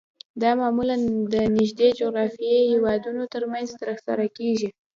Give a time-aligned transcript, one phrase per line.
[0.41, 0.95] دا معمولاً
[1.33, 4.69] د نږدې جغرافیایي هیوادونو ترمنځ ترسره کیږي